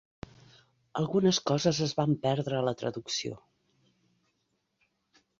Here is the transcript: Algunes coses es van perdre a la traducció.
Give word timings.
Algunes 1.01 1.39
coses 1.49 1.81
es 1.87 1.93
van 1.99 2.15
perdre 2.23 2.57
a 2.59 2.63
la 2.69 2.73
traducció. 2.79 3.37